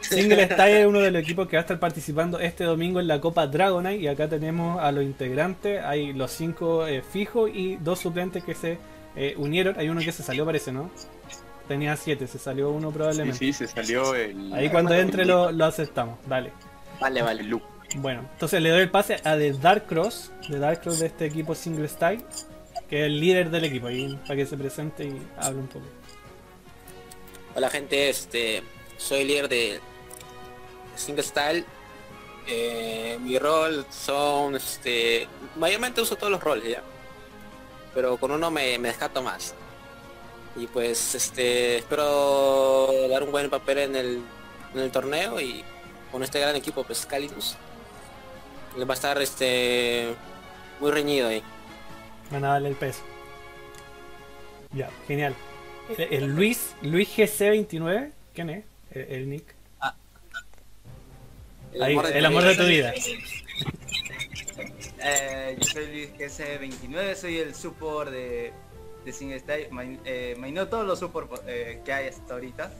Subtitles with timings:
[0.00, 3.08] Single Style es uno de los equipos que va a estar participando este domingo en
[3.08, 4.02] la Copa Dragonite.
[4.02, 5.84] Y acá tenemos a los integrantes.
[5.84, 8.78] Hay los cinco eh, fijos y dos suplentes que se
[9.16, 9.78] eh, unieron.
[9.78, 10.90] Hay uno que se salió, parece, ¿no?
[11.66, 13.38] Tenía siete, se salió uno probablemente.
[13.38, 14.52] Sí, sí, se salió el.
[14.54, 16.18] Ahí cuando entre lo, lo aceptamos.
[16.26, 16.52] Dale.
[17.00, 17.42] Vale, vale.
[17.42, 17.66] Luke.
[17.96, 21.24] Bueno, entonces le doy el pase a The Dark Cross, The Dark Cross de este
[21.24, 22.22] equipo Single Style,
[22.88, 25.86] que es el líder del equipo, ahí para que se presente y hable un poco.
[27.54, 28.62] Hola gente, este
[28.98, 29.80] soy líder de
[30.96, 31.64] Single Style.
[32.46, 36.82] Eh, mi rol son este mayormente uso todos los roles ya.
[37.94, 39.54] Pero con uno me, me descato más.
[40.56, 44.22] Y pues este espero dar un buen papel en el,
[44.74, 45.64] en el torneo y
[46.10, 47.56] con este gran equipo pues Calidus.
[48.76, 50.14] Le va a estar este
[50.80, 51.42] muy reñido ahí.
[52.30, 53.02] Van a darle el peso.
[54.72, 55.34] Ya, genial.
[55.96, 58.64] El, el Luis, Luis GC29, ¿quién es?
[58.98, 59.54] El, el nick.
[61.72, 62.50] El Ahí, amor de el tu amor vida.
[62.50, 62.94] de tu vida.
[65.00, 68.52] Eh, yo soy Luis GS29, soy el support de,
[69.04, 69.68] de SingStyle.
[69.70, 72.72] Main- eh, maineo todos los support eh, que hay hasta ahorita.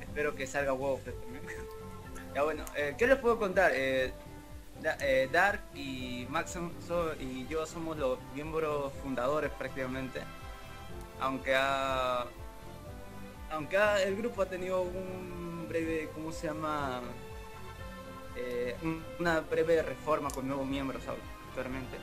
[0.00, 1.42] Espero que salga huevo también.
[2.34, 3.72] ya bueno, eh, ¿qué les puedo contar?
[3.74, 4.12] Eh,
[4.82, 10.20] Da- eh, Dark y Max son- so- y yo somos los miembros fundadores prácticamente.
[11.20, 12.26] Aunque ha,
[13.52, 17.00] aunque ha- el grupo ha tenido un breve, ¿cómo se llama?
[18.36, 21.02] Eh, un- una breve reforma con nuevos miembros
[21.48, 21.98] actualmente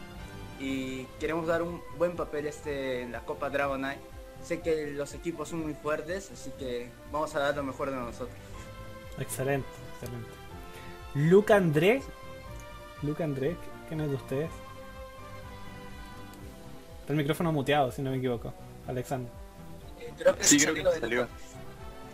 [0.60, 4.00] y queremos dar un buen papel este en la Copa Dragonite.
[4.44, 7.98] Sé que los equipos son muy fuertes, así que vamos a dar lo mejor de
[7.98, 8.30] nosotros.
[9.18, 10.30] Excelente, excelente.
[11.16, 12.02] Luca André.
[13.02, 14.52] Luca André, ¿quién es de ustedes?
[17.02, 18.54] Está el micrófono muteado, si no me equivoco.
[18.88, 19.32] Alexander.
[20.20, 21.22] Creo que Sí, se creo que salió de salió.
[21.22, 21.38] Lucas.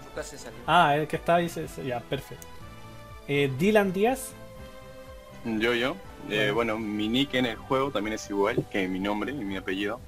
[0.10, 0.60] Lucas se salió.
[0.68, 2.48] Ah, el que está ahí, se- se- ya, perfecto.
[3.28, 4.32] Eh, Dylan Díaz.
[5.44, 5.96] Yo, yo.
[6.30, 9.58] Eh, bueno, mi nick en el juego también es igual que mi nombre y mi
[9.58, 10.00] apellido.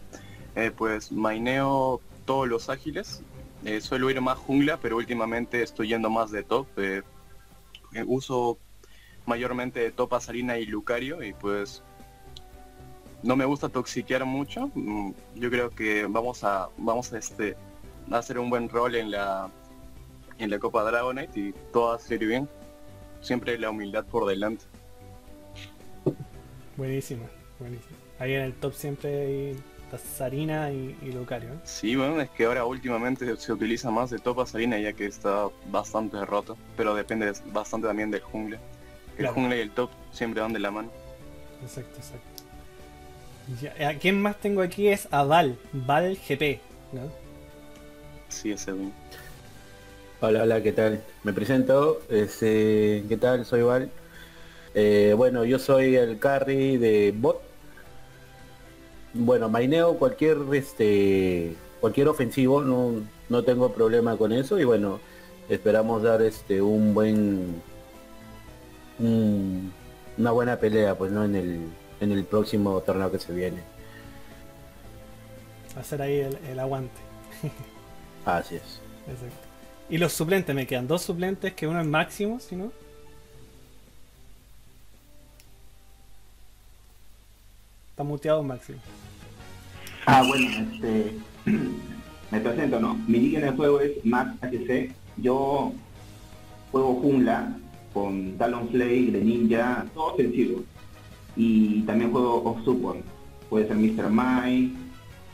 [0.55, 3.21] Eh, pues maineo todos los ágiles.
[3.65, 6.67] Eh, suelo ir más jungla, pero últimamente estoy yendo más de top.
[6.77, 7.01] Eh,
[7.93, 8.57] eh, uso
[9.25, 11.83] mayormente de top Azarina y Lucario y pues
[13.23, 14.71] no me gusta toxiquear mucho.
[14.73, 17.55] Mm, Yo creo que vamos a vamos a este
[18.11, 19.49] a hacer un buen rol en la
[20.39, 22.49] en la Copa Dragonite y todo va a salir bien.
[23.21, 24.65] Siempre la humildad por delante.
[26.75, 27.23] Buenísima,
[27.59, 27.97] buenísima.
[28.19, 29.63] Ahí en el top siempre hay
[29.97, 31.49] Sarina y, y Lucario.
[31.53, 31.57] ¿eh?
[31.63, 35.47] Sí, bueno, es que ahora últimamente se utiliza más de Topa Salina ya que está
[35.71, 38.57] bastante roto, pero depende bastante también del jungla.
[39.13, 39.33] El Claro.
[39.33, 40.89] jungla y el top siempre van de la mano.
[41.63, 42.43] Exacto, exacto.
[43.61, 44.89] Ya, ¿A quién más tengo aquí?
[44.89, 46.59] Es a Val, Val GP,
[46.91, 47.09] ¿no?
[48.29, 48.93] Sí, ese bien.
[50.21, 51.01] Hola, hola, ¿qué tal?
[51.23, 53.45] Me presento, este, ¿qué tal?
[53.45, 53.89] Soy Val.
[54.73, 57.41] Eh, bueno, yo soy el carry de bot.
[59.13, 62.93] Bueno, maineo cualquier este cualquier ofensivo, no,
[63.29, 64.99] no tengo problema con eso y bueno,
[65.49, 67.61] esperamos dar este un buen
[68.99, 69.71] un-
[70.17, 71.59] una buena pelea pues no en el
[72.01, 73.61] en el próximo torneo que se viene.
[75.79, 76.99] Hacer ahí el, el aguante.
[78.27, 78.81] Así es.
[79.07, 79.47] Exacto.
[79.89, 82.73] Y los suplentes, me quedan dos suplentes, que uno es máximo, si no.
[87.91, 88.79] Está muteado máximo.
[90.05, 91.13] Ah, bueno, este,
[92.31, 92.95] me presento, no.
[93.07, 94.91] Mi nick en el juego es Max HC.
[95.15, 95.71] Yo
[96.71, 97.57] juego jungla
[97.93, 100.63] con Talonflame, Greninja, todo ofensivo.
[101.37, 102.99] Y también juego off support.
[103.49, 104.09] Puede ser Mr.
[104.09, 104.73] Mai,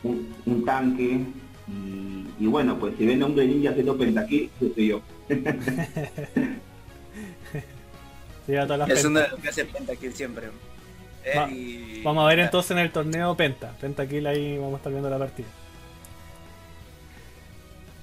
[0.04, 1.24] un, un tanque.
[1.66, 2.03] Y,
[2.38, 5.00] y bueno, pues si ven a un Greninja haciendo pentakill, yo soy yo.
[8.46, 10.50] Todas las Es uno de los que hace pentakill siempre.
[11.36, 13.72] Va- y- Vamos a ver entonces en el torneo Penta.
[13.80, 15.48] Pentakill ahí vamos a estar viendo la partida.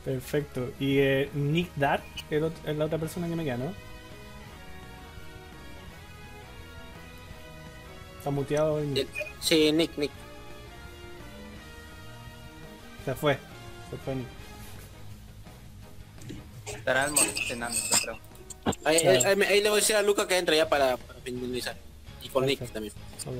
[0.04, 0.72] Perfecto.
[0.80, 2.02] Y eh, Nick Dark
[2.32, 2.42] es
[2.76, 3.72] la otra persona que me queda, ¿no?
[8.18, 9.08] Está muteado Eh,
[9.40, 10.12] Sí, Nick, Nick.
[13.06, 13.38] se fue.
[14.16, 14.28] Nick.
[16.78, 18.20] Estará almacenando, yo creo.
[18.86, 19.20] Ahí, Claro.
[19.28, 21.76] ahí- ahí le voy a decir a Luca que entre ya para, para finalizar.
[22.24, 22.94] Y con Nick también.
[23.26, 23.36] Ok.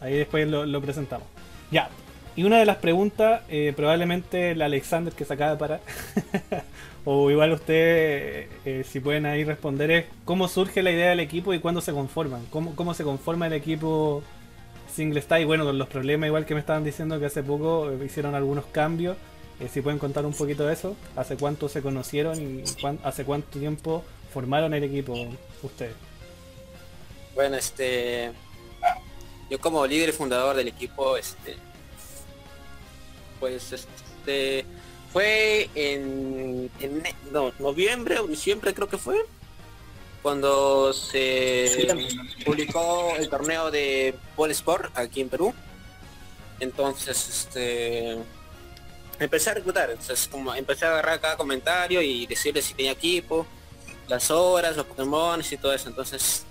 [0.00, 1.26] Ahí después lo, lo presentamos.
[1.70, 1.88] Ya.
[2.36, 5.80] Y una de las preguntas, eh, probablemente el Alexander que se acaba de parar,
[7.04, 11.52] o igual ustedes, eh, si pueden ahí responder, es cómo surge la idea del equipo
[11.52, 12.44] y cuándo se conforman.
[12.50, 14.22] ¿Cómo, cómo se conforma el equipo
[14.94, 15.44] Single Style?
[15.46, 18.64] Bueno, con los problemas igual que me estaban diciendo que hace poco eh, hicieron algunos
[18.66, 19.16] cambios.
[19.62, 23.24] Eh, si pueden contar un poquito de eso, hace cuánto se conocieron y cuán- hace
[23.24, 24.02] cuánto tiempo
[24.34, 25.14] formaron el equipo
[25.62, 25.94] ustedes?
[27.34, 28.32] Bueno, este,
[29.48, 31.56] yo como líder y fundador del equipo, este,
[33.38, 34.66] pues este,
[35.12, 39.16] fue en, en no, noviembre o diciembre creo que fue,
[40.22, 41.88] cuando se
[42.44, 45.54] publicó el torneo de Ball Sport aquí en Perú.
[46.60, 48.18] Entonces, este
[49.22, 53.46] empecé a reclutar, entonces como empecé a agarrar cada comentario y decirle si tenía equipo,
[54.08, 55.88] las horas, los Pokémon y todo eso.
[55.88, 56.44] Entonces,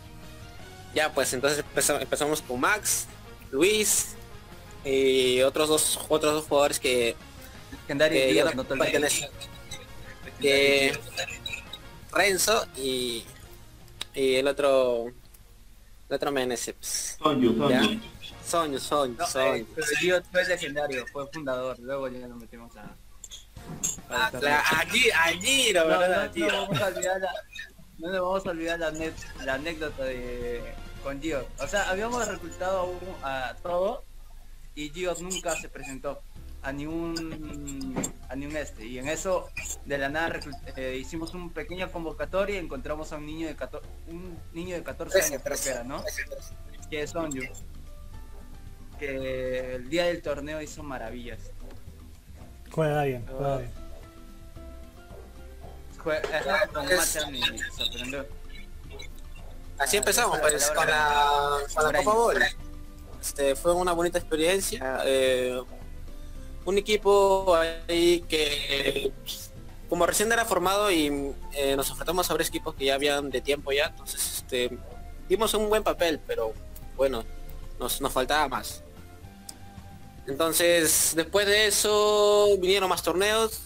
[0.93, 1.63] ya pues entonces
[1.99, 3.07] empezamos, con Max,
[3.51, 4.15] Luis
[4.83, 7.15] y otros dos otros dos jugadores que
[7.71, 8.75] Legendario no, te
[12.11, 13.23] Renzo y
[14.13, 15.11] y el otro
[18.45, 18.79] Sonyu,
[19.17, 22.95] No, eh, pero Gio fue legendario, fue fundador, luego ya nos metimos a...
[24.09, 27.31] Ah, claro, allí, allí, No, la no, verdad, no, vamos a olvidar la,
[27.99, 28.91] no nos vamos a olvidar la,
[29.45, 30.73] la anécdota de
[31.03, 31.47] con Gio.
[31.59, 34.03] O sea, habíamos reclutado a, un- a todo
[34.75, 36.21] y Gio nunca se presentó
[36.63, 37.95] a ningún
[38.29, 39.49] a ningún este y en eso
[39.85, 40.39] de la nada
[40.75, 44.83] eh, hicimos un pequeña convocatoria y encontramos a un niño de 14 un niño de
[44.83, 46.03] 14 años creo que era, ¿no?
[46.89, 47.41] Que es Sonju.
[48.99, 51.39] Que el día del torneo hizo maravillas.
[52.69, 53.71] Juega bien, juega bien.
[56.73, 56.87] Con
[57.75, 58.27] sorprendió.
[59.79, 62.43] Así empezamos pues con la, con la Copa Bowl.
[63.19, 65.01] Este, fue una bonita experiencia.
[65.05, 65.59] eh,
[66.65, 69.11] un equipo ahí que
[69.89, 73.41] como recién era formado y eh, nos enfrentamos a varios equipos que ya habían de
[73.41, 74.77] tiempo ya, entonces este,
[75.27, 76.53] dimos un buen papel, pero
[76.95, 77.23] bueno,
[77.79, 78.83] nos, nos faltaba más.
[80.27, 83.61] Entonces, después de eso vinieron más torneos.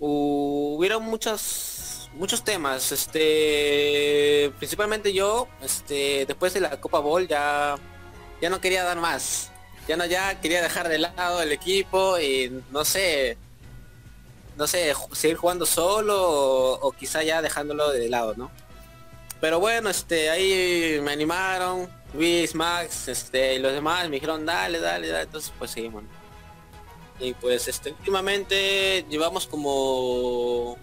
[0.00, 2.90] Hu- hubieron muchos muchos temas.
[2.92, 7.76] Este, principalmente yo, este, después de la Copa Bowl ya
[8.40, 9.50] ya no quería dar más.
[9.88, 13.36] Ya no ya quería dejar de lado el equipo y no sé,
[14.56, 18.50] no sé, seguir jugando solo o, o quizá ya dejándolo de lado, ¿no?
[19.40, 24.78] Pero bueno, este, ahí me animaron, Luis, Max, este, y los demás me dijeron dale,
[24.78, 26.04] dale, dale, entonces pues seguimos.
[27.18, 30.76] Y pues este, últimamente llevamos como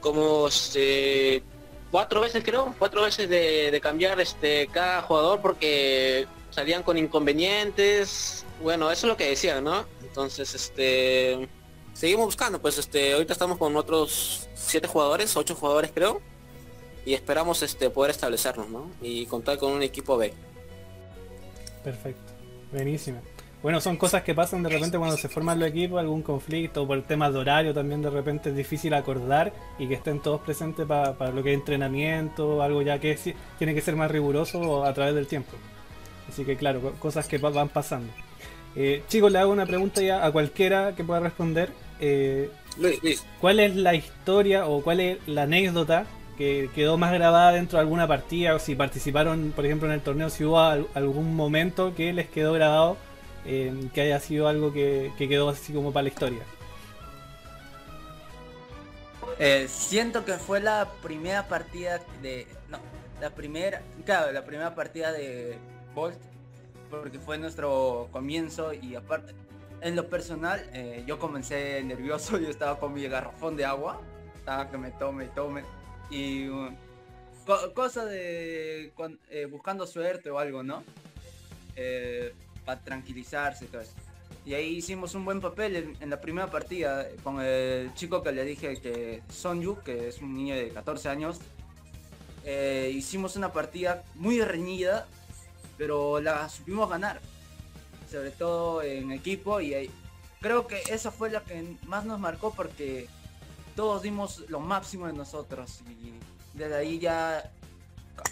[0.00, 1.42] como este
[1.90, 8.44] cuatro veces creo, cuatro veces de, de cambiar este cada jugador porque salían con inconvenientes.
[8.62, 9.84] Bueno, eso es lo que decían, ¿no?
[10.02, 11.48] Entonces, este
[11.94, 16.20] seguimos buscando, pues este ahorita estamos con otros siete jugadores, ocho jugadores creo.
[17.06, 18.90] Y esperamos este poder establecernos, ¿no?
[19.00, 20.34] Y contar con un equipo B.
[21.82, 22.32] Perfecto.
[22.72, 23.20] Buenísimo.
[23.62, 27.02] Bueno, son cosas que pasan de repente cuando se forman los equipos, algún conflicto, por
[27.02, 31.12] temas de horario también de repente es difícil acordar y que estén todos presentes pa-
[31.14, 34.94] para lo que es entrenamiento, algo ya que sí- tiene que ser más riguroso a
[34.94, 35.52] través del tiempo.
[36.30, 38.12] Así que claro, co- cosas que van pasando.
[38.76, 41.70] Eh, chicos, le hago una pregunta ya a cualquiera que pueda responder.
[42.00, 43.24] Eh, Luis, Luis.
[43.40, 46.06] ¿Cuál es la historia o cuál es la anécdota
[46.38, 48.54] que quedó más grabada dentro de alguna partida?
[48.54, 52.28] O si participaron, por ejemplo, en el torneo, si hubo al- algún momento que les
[52.28, 52.96] quedó grabado,
[53.44, 56.42] eh, que haya sido algo que, que quedó así como para la historia.
[59.38, 62.46] Eh, siento que fue la primera partida de.
[62.68, 62.78] No,
[63.20, 63.82] la primera.
[64.04, 65.56] Claro, la primera partida de
[65.94, 66.18] Bolt.
[66.90, 69.34] Porque fue nuestro comienzo y aparte.
[69.80, 74.00] En lo personal, eh, yo comencé nervioso, yo estaba con mi garrafón de agua.
[74.36, 75.62] Estaba que me tome y tome.
[76.10, 76.48] Y.
[76.48, 76.70] uh,
[77.46, 78.92] co- cosa de.
[79.30, 80.82] eh, buscando suerte o algo, ¿no?
[82.66, 83.94] para tranquilizarse y todo eso.
[84.44, 88.32] Y ahí hicimos un buen papel en, la primera partida eh, con el chico que
[88.32, 91.38] le dije que Sonju, que es un niño de 14 años.
[92.44, 95.06] Eh, hicimos una partida muy reñida,
[95.80, 97.22] pero la supimos ganar.
[98.10, 99.90] Sobre todo en equipo y ahí-
[100.42, 103.08] creo que esa fue la que más nos marcó porque
[103.74, 106.12] todos dimos lo máximo de nosotros y
[106.52, 107.50] desde ahí ya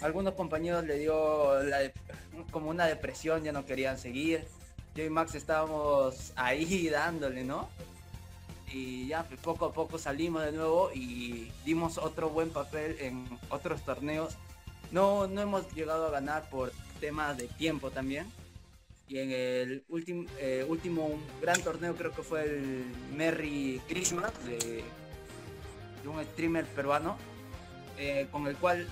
[0.01, 1.15] algunos compañeros le dio
[2.51, 4.45] como una depresión, ya no querían seguir.
[4.93, 7.67] Yo y Max estábamos ahí dándole, ¿no?
[8.71, 13.27] Y ya pues, poco a poco salimos de nuevo y dimos otro buen papel en
[13.49, 14.35] otros torneos.
[14.91, 18.27] No, no hemos llegado a ganar por temas de tiempo también.
[19.07, 20.25] Y en el último
[20.67, 24.83] último gran torneo creo que fue el Merry Christmas de,
[26.05, 27.17] un streamer peruano.
[27.97, 28.87] eh, con el cual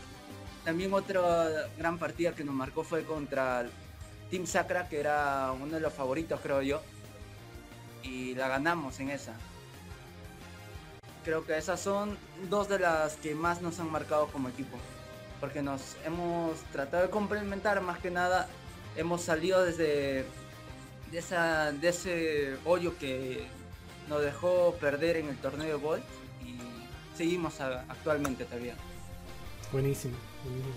[0.68, 3.66] también otra gran partida que nos marcó fue contra
[4.30, 6.82] Team Sacra, que era uno de los favoritos, creo yo.
[8.04, 9.34] Y la ganamos en esa.
[11.24, 12.18] creo que esas son
[12.50, 14.78] dos de las que más nos han marcado como equipo.
[15.40, 18.48] Porque nos hemos tratado de complementar más que nada.
[18.96, 20.26] Hemos salido desde
[21.12, 23.46] de, esa, de ese hoyo que
[24.10, 26.04] nos dejó perder en el torneo de Volt
[26.44, 26.58] y
[27.18, 28.74] seguimos a- actualmente todavía.
[29.72, 30.74] Buenísimo, buenísimo.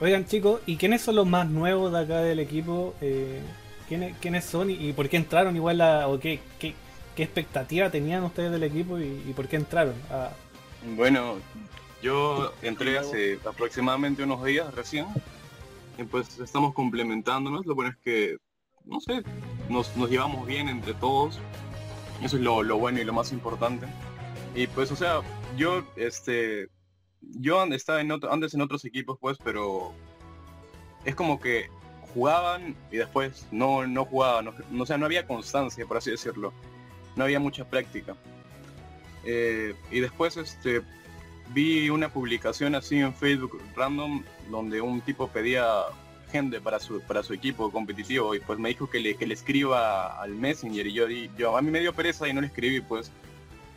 [0.00, 2.94] Oigan chicos, ¿y quiénes son los más nuevos de acá del equipo?
[3.00, 3.40] Eh,
[3.88, 6.74] ¿quiénes, quiénes son y, y por qué entraron igual a, o qué, qué,
[7.16, 9.94] qué expectativa tenían ustedes del equipo y, y por qué entraron?
[10.96, 11.36] Bueno,
[12.02, 15.06] yo entré hace aproximadamente unos días recién.
[15.98, 17.66] Y pues estamos complementándonos.
[17.66, 18.36] Lo bueno es que,
[18.84, 19.22] no sé,
[19.68, 21.38] nos, nos llevamos bien entre todos.
[22.22, 23.86] Eso es lo, lo bueno y lo más importante.
[24.54, 25.20] Y pues, o sea,
[25.56, 26.68] yo, este,
[27.20, 29.92] yo estaba en otro- antes en otros equipos, pues, pero
[31.04, 31.68] es como que
[32.14, 34.46] jugaban y después no, no jugaban.
[34.46, 36.52] No, no- o sea, no había constancia, por así decirlo.
[37.16, 38.16] No había mucha práctica.
[39.24, 40.82] Eh, y después, este,
[41.52, 45.64] vi una publicación así en Facebook random donde un tipo pedía
[46.30, 49.34] gente para su para su equipo competitivo y pues me dijo que le, que le
[49.34, 52.46] escriba al Messenger y yo, di- yo a mí me dio pereza y no le
[52.46, 53.10] escribí pues.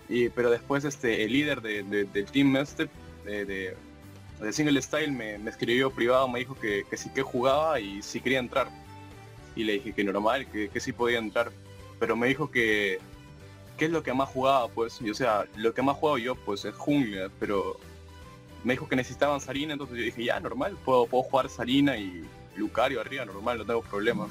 [0.07, 2.87] Y pero después este el líder de, de- del team este
[3.25, 7.79] de, de, single style me, me escribió privado me dijo que, que sí que jugaba
[7.79, 8.69] y si quería entrar.
[9.55, 11.51] Y le dije que normal que, que sí podía entrar.
[11.99, 12.99] Pero me dijo que
[13.77, 16.35] qué es lo que más jugaba, pues, y o sea, lo que más juego yo,
[16.35, 17.77] pues, es jungla, pero
[18.63, 22.23] me dijo que necesitaban Sarina, entonces yo dije, ya, normal, puedo, puedo jugar Sarina y
[22.55, 24.27] Lucario arriba, normal, no tengo problema.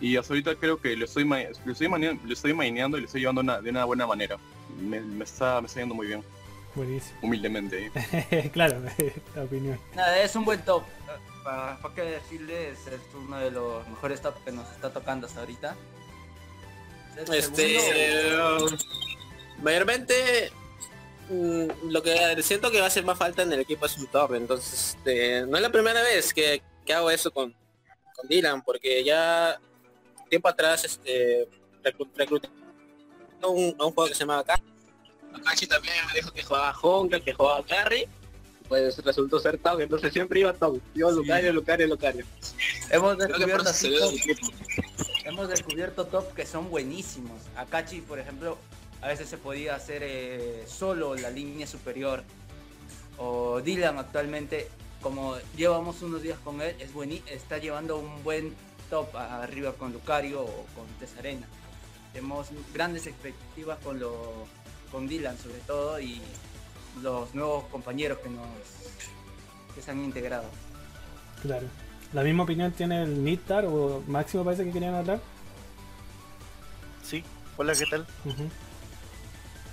[0.00, 3.06] Y hasta ahorita creo que lo estoy, lo estoy, mane- lo estoy maineando y lo
[3.06, 4.38] estoy llevando una- de una buena manera.
[4.80, 6.24] Me, me está, me está yendo muy bien,
[6.74, 7.18] buenísimo.
[7.22, 7.90] humildemente.
[7.94, 8.50] ¿eh?
[8.52, 8.80] claro,
[9.36, 9.78] la opinión.
[9.94, 10.84] Nada, es un buen top.
[11.44, 15.40] Para, para qué decirles, es uno de los mejores top que nos está tocando hasta
[15.40, 15.76] ahorita.
[17.32, 17.78] Este,
[19.62, 20.52] mayormente
[21.28, 24.06] mm, lo que siento que va a hacer más falta en el equipo es un
[24.06, 27.52] top, entonces este, no es la primera vez que, que hago eso con,
[28.16, 29.58] con Dylan, porque ya
[30.28, 31.48] tiempo atrás este
[31.82, 32.48] reclu- recluté
[33.42, 34.64] a un, a un juego que se llamaba Akashi.
[35.34, 38.08] Akashi también me dijo que jugaba Honka, que jugaba Carry,
[38.70, 41.16] pues resultó ser top, entonces siempre iba top, iba Sí.
[41.16, 42.24] Lucario, Lucario, Lucario.
[42.88, 43.70] Hemos descubierto
[45.24, 47.40] hemos descubierto top que son buenísimos.
[47.56, 48.56] Akachi, por ejemplo,
[49.02, 52.22] a veces se podía hacer eh, solo la línea superior.
[53.18, 54.68] O Dylan actualmente,
[55.02, 58.54] como llevamos unos días con él, es bueni está llevando un buen
[58.88, 61.48] top a- arriba con Lucario o con Tesarena.
[62.12, 64.46] Tenemos grandes expectativas con lo
[64.92, 66.20] con Dylan sobre todo y
[67.02, 68.46] los nuevos compañeros que nos
[69.74, 70.48] que se han integrado.
[71.42, 71.66] Claro.
[72.12, 75.20] ¿La misma opinión tiene el Nittar o Máximo parece que querían hablar?
[77.04, 77.22] Sí,
[77.56, 78.06] hola, ¿qué tal?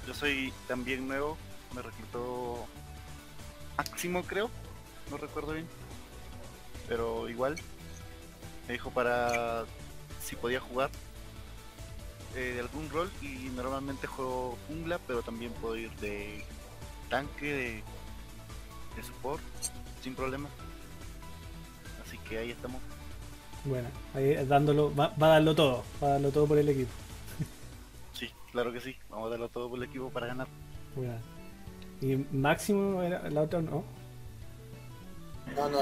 [0.08, 1.38] Yo soy también nuevo,
[1.76, 2.66] me reclutó
[3.78, 4.50] Máximo creo,
[5.12, 5.68] no recuerdo bien,
[6.88, 7.56] pero igual
[8.68, 9.66] me dijo para
[10.24, 10.90] si podía jugar
[12.36, 16.46] eh, de algún rol y normalmente juego jungla, pero también puedo ir de
[17.10, 17.84] tanque, de,
[18.96, 19.42] de support,
[20.02, 20.50] sin problema.
[22.06, 22.82] Así que ahí estamos.
[23.66, 26.92] Bueno, ahí dándolo, va, va a darlo todo, va a darlo todo por el equipo.
[28.14, 30.48] Sí, claro que sí, vamos a darlo todo por el equipo para ganar.
[30.96, 31.18] Bueno.
[32.02, 33.84] Y Máximo era la otra, ¿no?
[35.56, 35.80] No, no,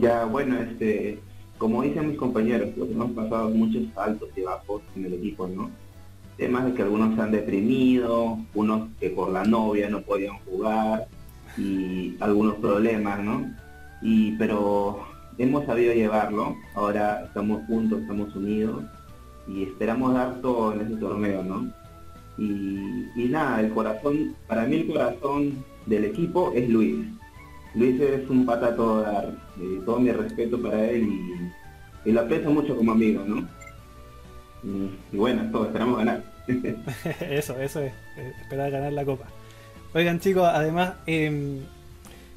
[0.00, 1.20] Ya, bueno, este,
[1.58, 5.70] como dicen mis compañeros, pues hemos pasado muchos altos y bajos en el equipo, ¿no?
[6.36, 11.06] Temas de que algunos se han deprimido, unos que por la novia no podían jugar
[11.56, 13.50] y algunos problemas, ¿no?
[14.02, 15.00] Y pero
[15.38, 18.84] hemos sabido llevarlo, ahora estamos juntos, estamos unidos
[19.46, 21.72] y esperamos dar todo en ese torneo, ¿no?
[22.36, 27.06] Y, y nada, el corazón, para mí el corazón del equipo es Luis.
[27.74, 32.12] Luis es un pata a todo dar, eh, todo mi respeto para él y, y
[32.12, 33.46] lo aprecio mucho como amigo, ¿no?
[34.64, 36.22] Y, y bueno, todo, esperamos ganar.
[37.20, 39.26] eso, eso es, eh, esperar ganar la copa.
[39.94, 41.60] Oigan chicos, además, em,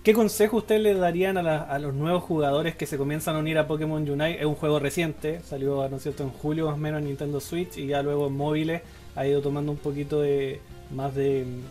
[0.03, 3.67] ¿qué consejo ustedes le darían a, los nuevos jugadores que se comienzan a unir a
[3.67, 4.39] Pokémon Unite?
[4.39, 7.77] Es un juego reciente, salió, ¿no cierto?, en julio más o menos en Nintendo Switch
[7.77, 8.83] y ya luego en móviles
[9.15, 11.41] ha ido tomando un poquito de más de...
[11.41, 11.61] em,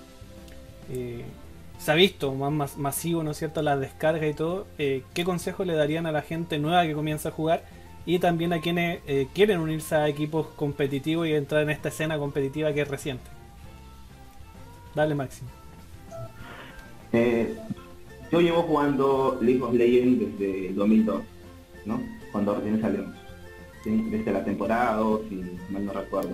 [0.91, 1.25] eh,
[1.79, 4.67] se ha visto más, más masivo, ¿no es cierto?, las descargas y todo.
[4.79, 7.63] Eh, ¿Qué consejo le darían a la gente nueva que comienza a jugar?
[8.07, 12.19] Y también a quienes eh, quieren unirse a equipos competitivos y entrar en esta escena
[12.19, 13.25] competitiva que es reciente.
[14.95, 15.51] Dale, Máximo.
[17.13, 17.55] Eh,
[18.31, 21.23] yo llevo jugando League of Legends desde el 2002,
[21.85, 22.01] ¿no?
[22.33, 23.05] Cuando recién salió.
[23.83, 24.09] ¿sí?
[24.11, 25.35] Desde la temporada 2, si
[25.71, 26.31] mal no recuerdo.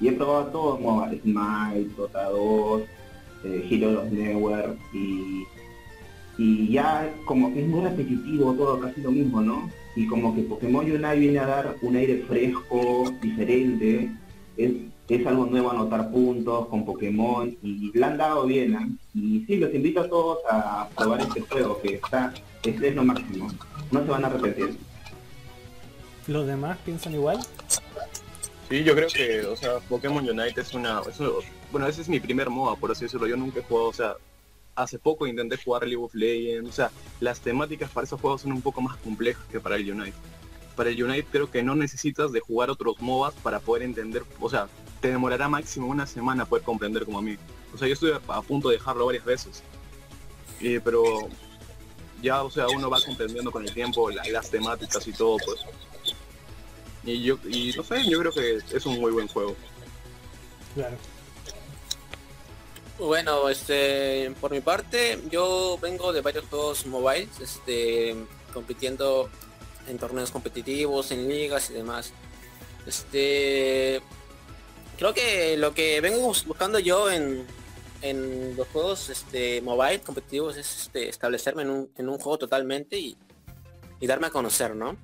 [0.00, 2.82] Y he probado todo, como Smile, Dota 2,
[3.44, 5.44] eh, Hero of Network y,
[6.38, 9.70] y ya como que es muy repetitivo todo, casi lo mismo, ¿no?
[9.94, 14.10] Y como que Pokémon Unite viene a dar un aire fresco, diferente,
[14.56, 14.72] es,
[15.08, 18.88] es algo nuevo anotar puntos con Pokémon y le han dado bien, ¿ah?
[19.14, 23.04] Y sí, los invito a todos a probar este juego que está, es, es lo
[23.04, 23.48] máximo,
[23.90, 24.76] no se van a arrepentir.
[26.26, 27.38] ¿Los demás piensan igual?
[28.68, 31.00] Sí, yo creo que, o sea, Pokémon Unite es una...
[31.08, 31.30] es un-
[31.70, 33.26] bueno, ese es mi primer MOA, por así decirlo.
[33.28, 34.14] Yo nunca he jugado, o sea,
[34.76, 36.70] hace poco intenté jugar League of Legends.
[36.70, 36.90] O sea,
[37.20, 40.16] las temáticas para esos juegos son un poco más complejas que para el Unite.
[40.76, 44.48] Para el Unite creo que no necesitas de jugar otros MOBAs para poder entender, o
[44.50, 44.68] sea,
[45.00, 47.36] te demorará máximo una semana poder comprender como a mí.
[47.74, 49.62] O sea, yo estuve a punto de dejarlo varias veces.
[50.60, 51.28] Eh, pero
[52.22, 55.60] ya, o sea, uno va comprendiendo con el tiempo la- las temáticas y todo, pues.
[57.04, 57.38] Y yo,
[57.76, 59.54] no sé, yo creo que es un muy buen juego.
[60.74, 60.96] Claro.
[62.98, 68.16] Bueno, este, por mi parte, yo vengo de varios juegos mobiles, este,
[68.54, 69.28] compitiendo
[69.86, 72.12] en torneos competitivos, en ligas y demás.
[72.86, 74.00] Este,
[74.96, 77.46] creo que lo que vengo bus- buscando yo en,
[78.00, 82.96] en los juegos, este, mobile competitivos es este, establecerme en un, en un juego totalmente
[82.96, 83.14] y,
[84.00, 84.96] y darme a conocer, ¿no?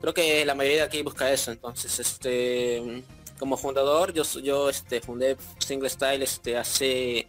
[0.00, 3.04] Creo que la mayoría de aquí busca eso, entonces, este,
[3.38, 7.28] como fundador, yo, yo este, fundé Single Style este, hace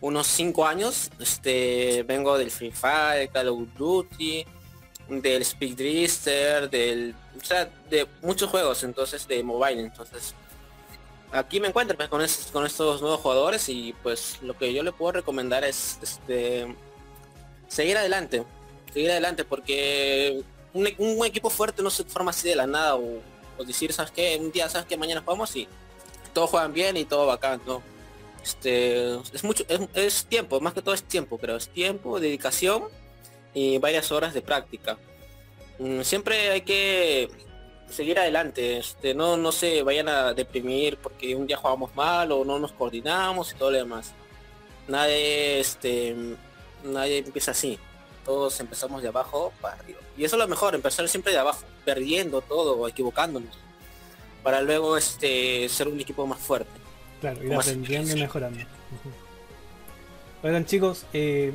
[0.00, 1.10] unos 5 años.
[1.18, 4.44] Este, vengo del Free Fire, Call of Duty,
[5.08, 9.80] del Speed Drifter, del, o sea, de muchos juegos, entonces, de mobile.
[9.80, 10.34] Entonces,
[11.32, 14.82] aquí me encuentro pues, con, es- con estos nuevos jugadores y pues lo que yo
[14.82, 16.74] le puedo recomendar es este
[17.68, 18.44] seguir adelante,
[18.92, 20.42] seguir adelante porque
[20.72, 23.20] un, un equipo fuerte no se forma así de la nada o,
[23.58, 24.38] o decir, ¿sabes qué?
[24.40, 24.96] Un día, ¿sabes qué?
[24.96, 25.68] Mañana jugamos y
[26.32, 27.82] todos juegan bien y todo bacán, ¿no?
[28.42, 32.84] Este, es mucho, es, es tiempo, más que todo es tiempo, pero es tiempo, dedicación
[33.52, 34.96] y varias horas de práctica.
[35.78, 37.28] Mm, Siempre hay que
[37.90, 42.44] seguir adelante, este, no, no se vayan a deprimir porque un día jugamos mal o
[42.44, 44.12] no nos coordinamos y todo lo demás.
[44.86, 46.16] Nadie, este,
[46.84, 47.78] nadie empieza así.
[48.24, 50.00] Todos empezamos de abajo para arriba.
[50.16, 53.56] Y eso es lo mejor, empezar siempre de abajo, perdiendo todo, equivocándonos.
[54.42, 56.70] Para luego este ser un equipo más fuerte.
[57.22, 58.58] Claro, ir aprendiendo y mejorando.
[60.42, 61.54] Oigan chicos, eh,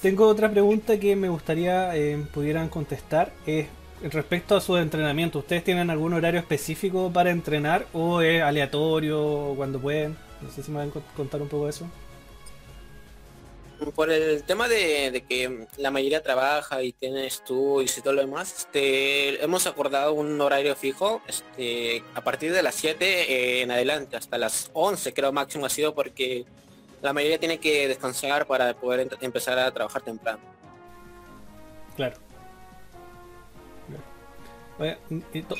[0.00, 3.32] tengo otra pregunta que me gustaría eh, pudieran contestar.
[3.44, 3.66] Es
[4.02, 5.40] respecto a su entrenamiento.
[5.40, 10.16] ¿Ustedes tienen algún horario específico para entrenar o es aleatorio cuando pueden?
[10.40, 11.86] No sé si me van a con- contar un poco de eso.
[13.90, 18.54] Por el tema de, que la mayoría trabaja y tiene estudios y todo lo demás,
[18.58, 24.16] este, hemos acordado un horario fijo este, a partir de las 7 eh, en adelante,
[24.16, 26.44] hasta las 11 creo máximo ha sido porque
[27.00, 30.40] la mayoría tiene que descansar para poder empezar a trabajar temprano.
[31.96, 32.16] Claro.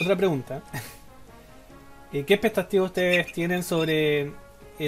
[0.00, 0.62] Otra pregunta.
[2.12, 4.32] ¿Qué expectativas ustedes tienen sobre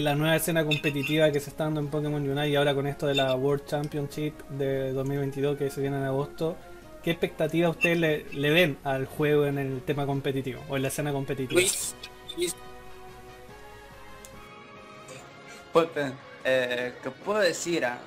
[0.01, 3.07] la nueva escena competitiva que se está dando en Pokémon Unite y ahora con esto
[3.07, 6.57] de la World Championship de 2022 que se viene en agosto?
[7.03, 10.89] ¿Qué expectativas ustedes le, le ven al juego en el tema competitivo o en la
[10.89, 11.61] escena competitiva?
[11.61, 11.95] Luis,
[15.73, 15.89] Pues,
[16.45, 17.85] eh, ¿qué puedo decir?
[17.85, 17.99] ah?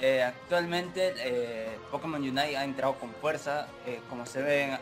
[0.00, 4.78] Eh, actualmente eh, Pokémon Unite ha entrado con fuerza, eh, como se ven,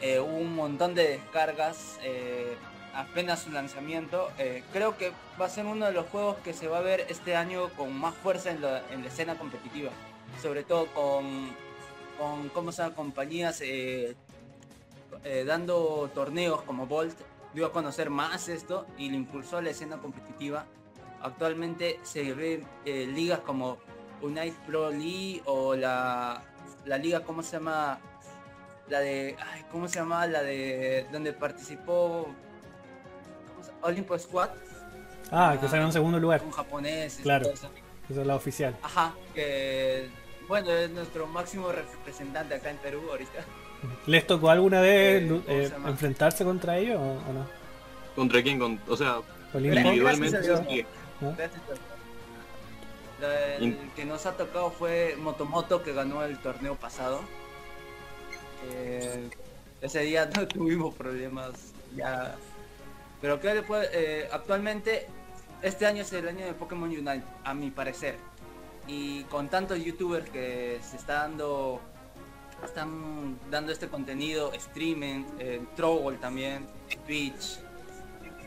[0.00, 2.56] eh, hubo un montón de descargas eh,
[2.94, 4.30] apenas su lanzamiento.
[4.38, 7.06] Eh, creo que va a ser uno de los juegos que se va a ver
[7.08, 9.90] este año con más fuerza en la, en la escena competitiva,
[10.40, 11.50] sobre todo con,
[12.18, 14.14] con cómo se compañías eh,
[15.24, 17.18] eh, dando torneos como Volt,
[17.54, 20.64] dio a conocer más esto y le impulsó a la escena competitiva
[21.22, 23.78] actualmente se ven ligas como
[24.20, 26.42] Unite Pro League o la,
[26.84, 27.98] la liga, ¿cómo se llama?
[28.88, 30.26] La de, ay, ¿cómo se llama?
[30.26, 32.51] La de donde participó ¿cómo se-
[33.82, 34.50] Olympus Squad,
[35.30, 36.42] Ah, que salga en segundo lugar.
[36.44, 37.20] un japonés.
[37.22, 37.48] Claro.
[37.50, 37.68] Esa
[38.08, 38.76] es la oficial.
[38.82, 40.08] Ajá, que
[40.46, 43.44] bueno, es nuestro máximo representante acá en Perú ahorita.
[44.06, 47.46] ¿Les tocó alguna vez Eh, lu- ¿cómo se eh, enfrentarse contra ellos o, o no?
[48.14, 48.58] ¿Contra quién?
[48.58, 49.20] Con, o sea,
[49.54, 49.78] Olimpo.
[49.78, 50.84] individualmente sí.
[53.60, 57.20] el que nos ha tocado fue Motomoto que ganó el torneo pasado.
[58.70, 59.28] Eh,
[59.80, 61.52] ese día no tuvimos problemas
[61.96, 62.34] ya.
[63.22, 65.06] Pero que después, eh, actualmente
[65.62, 68.16] este año es el año de Pokémon Unite, a mi parecer.
[68.88, 71.80] Y con tantos youtubers que se está dando
[72.64, 76.66] están dando este contenido, streaming, en Troll también,
[77.06, 77.58] Twitch.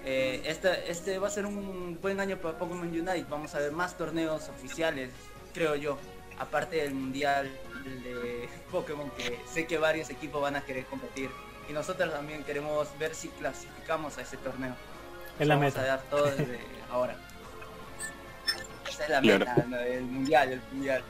[0.06, 3.26] eh, este, este va a ser un buen año para Pokémon Unite.
[3.30, 5.10] Vamos a ver más torneos oficiales,
[5.54, 5.98] creo yo.
[6.38, 7.50] Aparte del mundial
[8.04, 11.30] de Pokémon, que sé que varios equipos van a querer competir.
[11.70, 14.76] Y nosotros también queremos ver si clasificamos a ese torneo.
[15.40, 15.82] Es la Vamos meta.
[15.82, 16.60] a dar todo desde
[16.92, 17.16] ahora.
[18.90, 19.40] Esa es la Claro.
[19.40, 19.80] meta, ¿no?
[19.80, 21.04] el mundial, el mundial.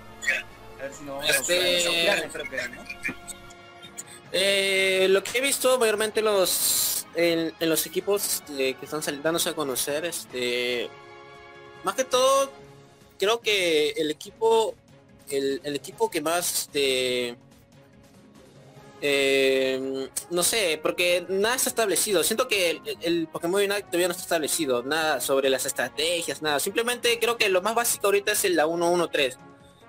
[0.80, 2.84] A ver si nos vamos Este- a creo que, ¿no?
[4.32, 9.54] Eh, lo que he visto mayormente los en, en los equipos que están dándose a
[9.54, 10.90] conocer, este
[11.84, 12.52] más que todo
[13.18, 14.76] creo que el equipo
[15.30, 17.38] el, el equipo que más este
[19.08, 22.24] eh, no sé, porque nada está establecido.
[22.24, 26.60] Siento que el, Pokémon Unite todavía no está establecido, nada sobre las estrategias, nada.
[26.60, 29.38] Simplemente creo que lo más básico ahorita es el la 1-1-3.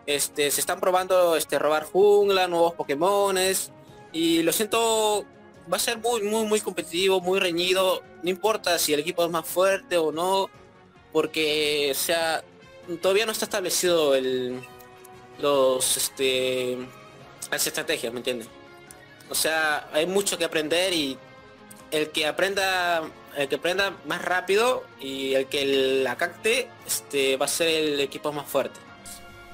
[0.05, 3.73] Este, se están probando este robar jungla, nuevos Pokémones,
[4.13, 5.25] y lo siento,
[5.73, 8.03] va a ser muy, muy, muy competitivo, muy reñido.
[8.23, 10.51] No importa si el equipo es más fuerte o no,
[11.11, 12.45] porque, sea,
[13.01, 14.61] todavía no está establecido el,
[15.39, 16.77] los, este,
[17.51, 18.49] las estrategias, ¿me entiendes?
[19.31, 21.19] O sea, hay mucho que aprender y
[21.91, 23.03] el que aprenda,
[23.37, 28.01] el que aprenda más rápido y el que la capte, este, va a ser el
[28.01, 28.79] equipo más fuerte.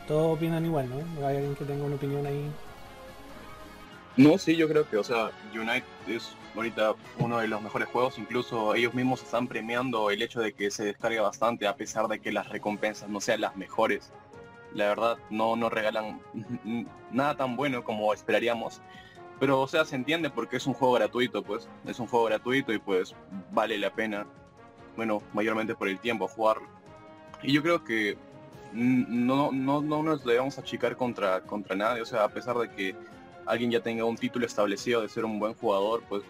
[0.07, 0.97] Todos opinan igual, ¿no?
[1.21, 2.51] ¿No ¿Hay alguien que tenga una opinión ahí?
[4.17, 8.19] No, sí, yo creo que, o sea, Unite es ahorita uno de los mejores juegos,
[8.19, 12.21] incluso ellos mismos están premiando el hecho de que se descargue bastante a pesar de
[12.21, 14.13] que las recompensas no sean las mejores.
[14.75, 16.21] La verdad, no nos regalan
[17.11, 18.81] nada tan bueno como esperaríamos.
[19.43, 21.69] Pero, o sea, se entiende porque es un juego gratuito, pues.
[21.85, 23.13] Es un juego gratuito y pues
[23.51, 24.25] vale la pena,
[24.97, 26.69] bueno, mayormente por el tiempo jugarlo.
[27.43, 28.17] Y yo creo que
[28.73, 32.95] no, no, no nos debemos achicar contra, contra nadie, o sea, a pesar de que
[33.45, 36.23] alguien ya tenga un título establecido de ser un buen jugador, pues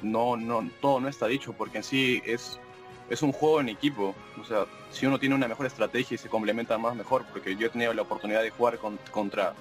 [0.00, 2.60] no, no, todo no está dicho, porque en sí es,
[3.10, 4.14] es un juego en equipo.
[4.40, 7.66] O sea, si uno tiene una mejor estrategia y se complementa más mejor, porque yo
[7.66, 9.54] he tenido la oportunidad de jugar con- contra,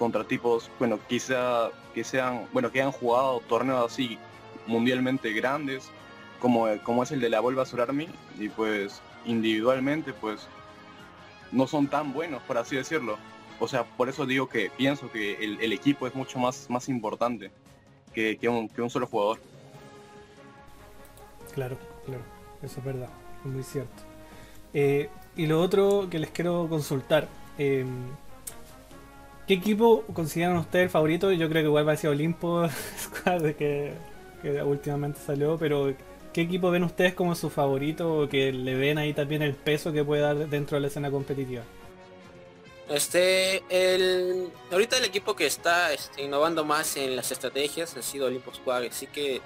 [0.00, 4.18] contra tipos, bueno, quizá que sean, bueno, que han jugado torneos así
[4.66, 5.90] mundialmente grandes,
[6.40, 8.08] como, como es el de la Bulbasaur Army,
[8.38, 10.48] y pues individualmente, pues
[11.52, 13.18] no son tan buenos, por así decirlo.
[13.58, 17.50] O sea, por eso digo que pienso que el, equipo es mucho más, más importante
[18.14, 19.38] que, que un, que un solo jugador.
[21.52, 22.22] Claro, claro,
[22.62, 23.10] eso es verdad,
[23.44, 24.02] muy cierto.
[24.72, 27.84] Eh, y lo otro que les quiero consultar, eh,
[29.50, 31.32] ¿qué equipo consideran ustedes el favorito?
[31.32, 32.68] Yo creo que igual va a ser Olimpo
[33.00, 33.94] Squad que,
[34.42, 35.92] que últimamente salió, pero
[36.32, 39.92] ¿qué equipo ven ustedes como su favorito o que le ven ahí también el peso
[39.92, 41.64] que puede dar dentro de la escena competitiva?
[42.88, 48.28] Este, el, ahorita el equipo que está este, innovando más en las estrategias ha sido
[48.28, 49.40] Olympus Squad, así que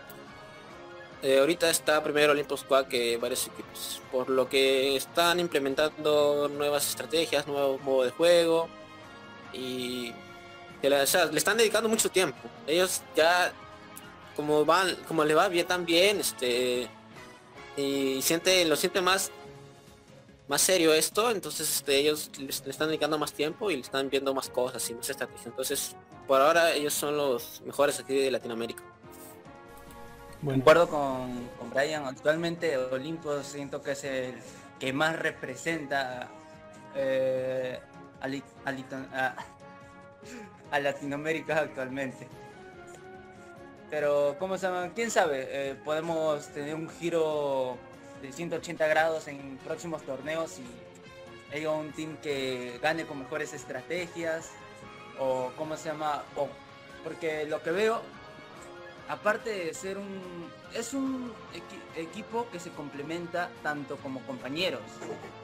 [1.22, 6.90] eh, ahorita está primero Olympus Squad que varios equipos, por lo que están implementando nuevas
[6.90, 8.68] estrategias, nuevo modo de juego
[9.54, 10.12] y
[10.82, 12.38] que la- o sea, le están dedicando mucho tiempo.
[12.66, 13.52] Ellos ya
[14.36, 16.88] como van, como le va bien tan bien, este
[17.76, 19.30] y siente, lo siente más
[20.46, 24.10] más serio esto, entonces este, ellos les- le están dedicando más tiempo y le están
[24.10, 25.46] viendo más cosas y más estrategia.
[25.46, 28.82] Entonces, por ahora ellos son los mejores aquí de Latinoamérica.
[30.42, 34.34] Bueno, Concuerdo con, con Brian, actualmente Olimpo siento que es el
[34.78, 36.28] que más representa
[36.94, 37.80] eh,
[39.12, 39.34] a,
[40.70, 42.26] a Latinoamérica actualmente.
[43.90, 44.90] Pero, ¿cómo se llama?
[44.94, 45.46] ¿Quién sabe?
[45.50, 47.76] Eh, podemos tener un giro
[48.22, 54.50] de 180 grados en próximos torneos y haya un team que gane con mejores estrategias
[55.20, 56.24] o, ¿cómo se llama?
[56.36, 56.48] O,
[57.04, 58.00] porque lo que veo
[59.08, 64.80] aparte de ser un es un equi- equipo que se complementa tanto como compañeros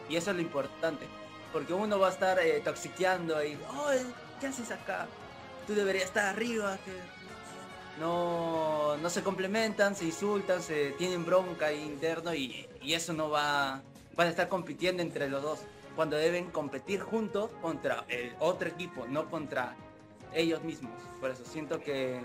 [0.08, 1.06] y eso es lo importante
[1.52, 3.90] porque uno va a estar eh, toxiqueando y oh
[4.40, 5.06] qué haces acá
[5.66, 6.78] tú deberías estar arriba
[7.98, 13.82] no no se complementan se insultan se tienen bronca interno y, y eso no va
[14.16, 15.60] van a estar compitiendo entre los dos
[15.96, 19.74] cuando deben competir juntos contra el otro equipo no contra
[20.32, 22.20] ellos mismos por eso siento que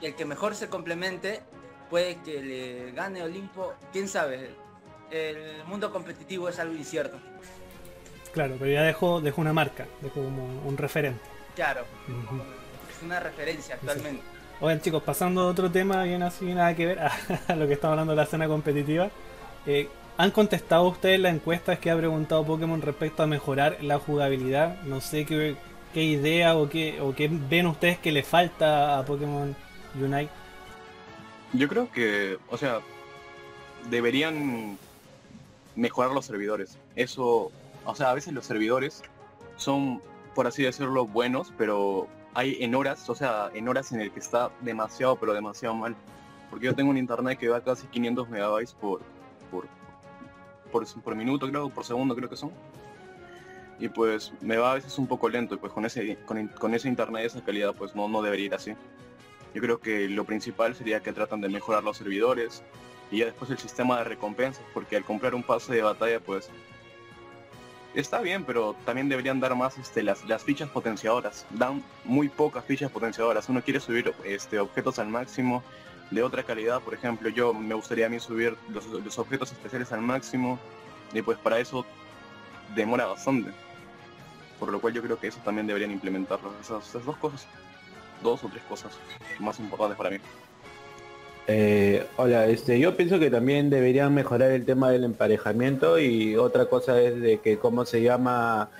[0.00, 1.42] el que mejor se complemente
[1.92, 4.48] puede que le gane Olimpo, quién sabe.
[5.10, 7.18] El mundo competitivo es algo incierto.
[8.32, 11.20] Claro, pero ya dejó, dejó una marca, dejó como un referente.
[11.54, 11.82] Claro,
[12.90, 14.22] es una referencia actualmente.
[14.60, 17.12] Oigan chicos, pasando a otro tema bien así, nada que ver a,
[17.48, 19.10] a lo que estamos hablando de la escena competitiva.
[19.66, 24.80] eh, ¿Han contestado ustedes las encuestas que ha preguntado Pokémon respecto a mejorar la jugabilidad?
[24.82, 25.56] No sé qué,
[25.94, 29.56] qué idea o qué, o qué ven ustedes que le falta a Pokémon
[29.98, 30.28] Unite.
[31.54, 32.80] Yo creo que, o sea,
[33.88, 34.78] deberían
[35.74, 36.76] mejorar los servidores.
[36.94, 37.50] Eso,
[37.84, 39.02] o sea, a veces los servidores
[39.56, 40.00] son,
[40.34, 44.20] por así decirlo, buenos, pero hay en horas, o sea, en horas en el que
[44.20, 45.94] está demasiado, pero demasiado mal.
[46.50, 49.00] Porque yo tengo un internet que va casi 500 megabytes por,
[49.50, 49.66] por,
[50.70, 52.50] por, por minuto, creo, por segundo creo que son.
[53.78, 56.74] Y pues me va a veces un poco lento y pues con ese, con, con
[56.74, 58.74] ese internet de esa calidad pues no, no debería ir así.
[59.54, 62.62] Yo creo que lo principal sería que tratan de mejorar los servidores
[63.10, 66.48] y ya después el sistema de recompensas, porque al comprar un pase de batalla pues
[67.94, 71.46] está bien, pero también deberían dar más este, las, las fichas potenciadoras.
[71.50, 73.48] Dan muy pocas fichas potenciadoras.
[73.48, 75.62] Uno quiere subir este, objetos al máximo
[76.12, 79.92] de otra calidad, por ejemplo, yo me gustaría a mí subir los, los objetos especiales
[79.92, 80.58] al máximo
[81.12, 81.86] y pues para eso
[82.74, 83.50] demora bastante.
[84.58, 86.52] Por lo cual yo creo que eso también deberían implementarlo.
[86.60, 87.46] Esas, esas dos cosas.
[88.22, 88.96] Dos o tres cosas
[89.40, 90.18] más importantes para mí.
[91.48, 96.66] Eh, hola, este, yo pienso que también deberían mejorar el tema del emparejamiento y otra
[96.66, 98.70] cosa es de que cómo se llama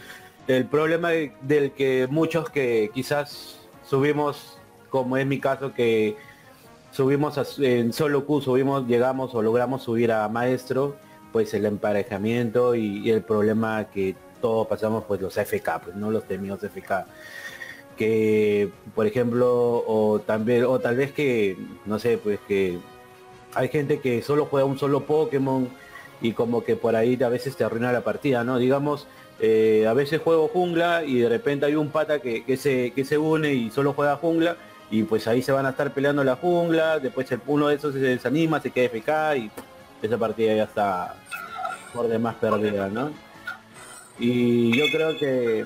[0.46, 4.58] el problema de- del que muchos que quizás subimos,
[4.90, 6.16] como es mi caso, que
[6.92, 10.96] subimos en solo Q, subimos, llegamos o logramos subir a maestro,
[11.32, 16.10] pues el emparejamiento y, y el problema que todos pasamos, pues los FK, pues no
[16.12, 17.06] los temidos FK
[17.96, 22.78] que por ejemplo o también o tal vez que no sé pues que
[23.54, 25.68] hay gente que solo juega un solo Pokémon
[26.20, 29.06] y como que por ahí a veces te arruina la partida no digamos
[29.40, 33.04] eh, a veces juego jungla y de repente hay un pata que, que se que
[33.04, 34.56] se une y solo juega jungla
[34.90, 37.94] y pues ahí se van a estar peleando la jungla después el uno de esos
[37.94, 39.50] se desanima se queda FK y
[40.02, 41.14] esa partida ya está
[41.92, 43.10] por demás perdida no
[44.18, 45.64] y yo creo que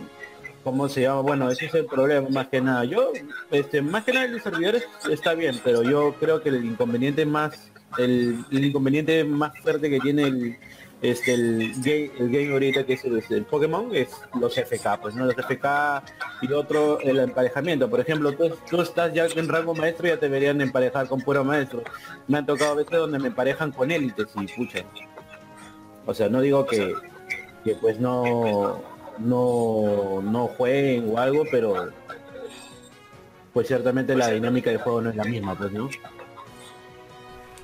[0.67, 1.21] ¿cómo se llama?
[1.21, 2.85] Bueno, ese es el problema más que nada.
[2.85, 3.13] Yo,
[3.53, 7.71] este, más que nada de servidores está bien, pero yo creo que el inconveniente más,
[7.99, 10.59] el, inconveniente más fuerte que tiene el,
[11.03, 11.73] este, el
[12.19, 14.09] game, ahorita que es el, el Pokémon es
[14.41, 16.03] los FK, pues no los FK
[16.43, 17.89] y otro el emparejamiento.
[17.89, 21.45] Por ejemplo, tú, tú estás ya en rango maestro ya te deberían emparejar con puro
[21.45, 21.85] maestro.
[22.27, 24.81] Me han tocado veces donde me emparejan con élites y pucha.
[26.07, 26.93] O sea, no digo que,
[27.63, 31.89] que pues no no no jueguen o algo, pero
[33.53, 35.89] pues ciertamente la dinámica de juego no es la misma, pues, ¿no?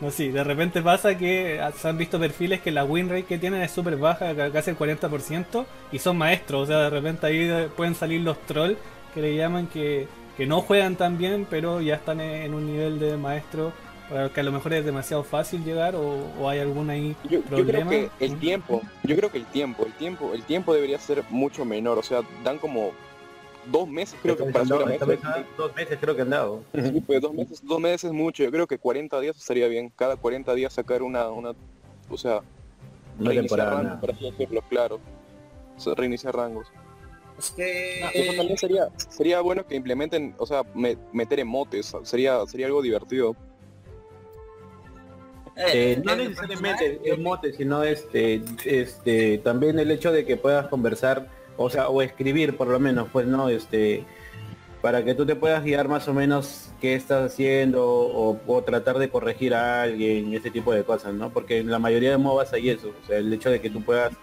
[0.01, 3.39] No, sí, de repente pasa que se han visto perfiles que la win rate que
[3.39, 7.27] tienen es súper baja, ca- casi el 40%, y son maestros, o sea, de repente
[7.27, 8.79] ahí de- pueden salir los trolls,
[9.15, 12.99] que le llaman, que, que no juegan tan bien, pero ya están en un nivel
[12.99, 13.73] de maestro,
[14.35, 17.67] que a lo mejor es demasiado fácil llegar, o, o hay alguna ahí Yo, yo
[17.67, 21.25] creo que el tiempo, yo creo que el tiempo, el tiempo, el tiempo debería ser
[21.31, 22.93] mucho menor, o sea, dan como
[23.67, 25.31] dos meses creo que para subir a Esta maestro.
[25.31, 26.63] vez, ah, dos meses creo que han dado.
[26.75, 29.91] Sí, pues dos meses, dos meses es mucho, yo creo que 40 días estaría bien,
[29.95, 31.53] cada 40 días sacar una, una
[32.11, 32.41] o sea,
[33.19, 33.71] Una reiniciar temporada.
[33.83, 35.01] rangos, para así decirlo, claro.
[35.77, 36.67] O sea, reiniciar rangos.
[37.39, 38.01] Es que...
[38.05, 42.67] Ah, Eso también sería, sería bueno que implementen, o sea, me- meter emotes, sería, sería
[42.67, 43.35] algo divertido.
[45.57, 50.37] Eh, no en lo necesariamente es mote, sino este, este, también el hecho de que
[50.37, 54.05] puedas conversar, o sea, o escribir por lo menos, pues no, este,
[54.81, 58.99] para que tú te puedas guiar más o menos qué estás haciendo o, o tratar
[58.99, 61.31] de corregir a alguien, ese tipo de cosas, ¿no?
[61.31, 63.83] Porque en la mayoría de MOBAs hay eso, o sea, el hecho de que tú
[63.83, 64.15] puedas,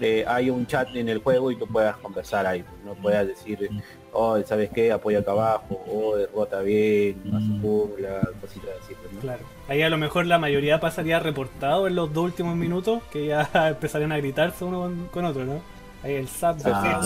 [0.00, 3.68] eh, hay un chat en el juego y tú puedas conversar ahí, no puedas decir,
[4.12, 4.92] oh, ¿sabes qué?
[4.92, 9.20] Apoya acá abajo, o derrota bien, más jungla, cositas así, ¿no?
[9.20, 9.42] Claro.
[9.68, 13.48] Ahí a lo mejor la mayoría pasaría reportado en los dos últimos minutos, que ya
[13.68, 15.60] empezarían a gritarse uno con, con otro, ¿no?
[16.02, 17.00] Ahí el SAP de Ah.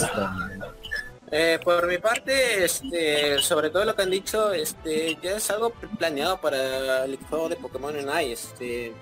[1.30, 5.70] Eh, por mi parte, este, sobre todo lo que han dicho, este, ya es algo
[5.98, 8.92] planeado para el juego de Pokémon Unite, este,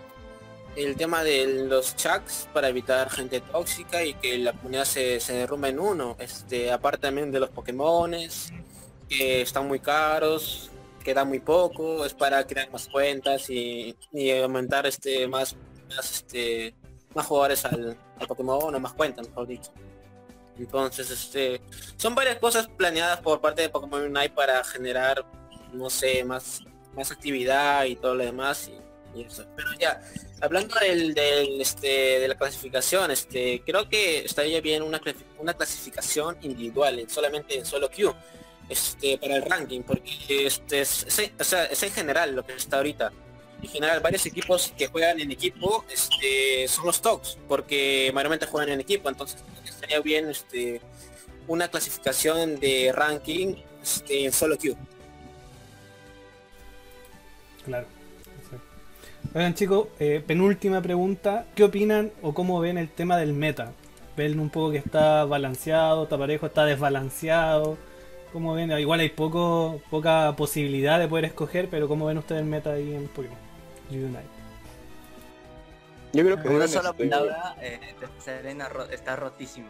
[0.76, 5.34] el tema de los chats para evitar gente tóxica y que la comunidad se, se
[5.34, 8.52] derrumbe en uno, este, aparte también de los Pokémones,
[9.08, 10.70] que están muy caros,
[11.02, 15.56] queda muy poco, es para crear más cuentas y, y aumentar este más,
[15.88, 16.74] más este
[17.14, 19.72] más jugadores al, al Pokémon o más cuentas, mejor dicho.
[20.58, 21.60] Entonces, este,
[21.96, 25.24] son varias cosas planeadas por parte de Pokémon Unite para generar,
[25.72, 26.60] no sé, más,
[26.94, 28.68] más actividad y todo lo demás.
[28.68, 28.84] Y,
[29.56, 30.00] Pero ya,
[30.40, 35.00] hablando del, este, de la clasificación, este, creo que estaría bien una,
[35.38, 38.14] una clasificación individual, en- solamente en solo queue,
[38.68, 42.54] este, para el ranking, porque este, es, es- o sea, es en general lo que
[42.54, 43.12] está ahorita.
[43.62, 48.70] En general, varios equipos que juegan en equipo este, son los tops, porque mayormente juegan
[48.70, 50.80] en equipo, entonces estaría bien este,
[51.46, 54.76] una clasificación de ranking este, en solo queue.
[57.64, 57.86] Claro.
[59.34, 61.46] Oigan chicos, eh, penúltima pregunta.
[61.54, 63.72] ¿Qué opinan o cómo ven el tema del meta?
[64.16, 67.76] ¿Ven un poco que está balanceado, está parejo, está desbalanceado?
[68.32, 68.70] ¿Cómo ven?
[68.78, 72.94] Igual hay poco, poca posibilidad de poder escoger, pero ¿cómo ven ustedes el meta ahí
[72.94, 73.36] en Pokémon
[73.90, 74.22] Unite?
[76.12, 77.80] Yo creo que una sola este, palabra, eh,
[78.20, 79.66] Serena ro- está rotísima.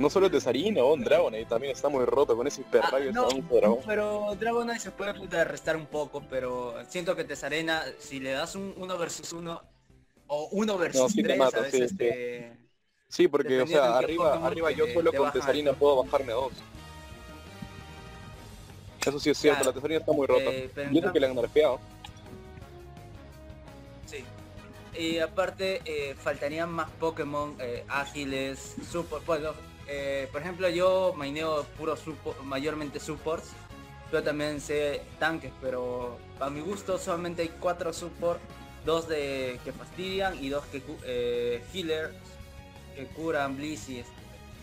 [0.00, 3.28] No solo Tesarina o un Dragonite también está muy roto con ese Ah, hiperrayo no,
[3.28, 3.78] de un dragón.
[3.86, 8.74] pero Dragonite se puede contrarrestar un poco, pero siento que Tesarena, si le das un
[8.76, 9.62] 1 versus 1
[10.26, 11.96] o 1 versus sí te 3, mata, a veces sí, sí.
[11.96, 12.58] te-
[13.08, 16.52] Sí, porque o sea, arriba, Pokémon arriba yo solo con Tesarina puedo bajarme a dos.
[19.04, 19.70] Eso sí es cierto, Claro.
[19.70, 20.44] la Tesarina está muy rota.
[20.50, 21.80] Eh, pero en y eso cam- que le han nerfeado.
[24.06, 24.24] Sí.
[24.98, 29.52] Y aparte, eh, faltarían más Pokémon eh, ágiles, super, bueno,
[29.92, 33.48] eh, por ejemplo yo maineo puro suppo- mayormente supports,
[34.10, 38.40] pero también sé tanques, pero a mi gusto solamente hay cuatro support,
[38.84, 42.14] dos de que fastidian y dos que eh, healers
[42.94, 44.04] que curan Blissey.